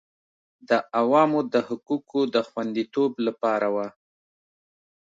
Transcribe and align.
د 0.69 0.71
عوامو 0.99 1.39
د 1.53 1.55
حقوقو 1.67 2.21
د 2.33 2.35
خوندیتوب 2.47 3.11
لپاره 3.27 3.67
وه 3.75 3.87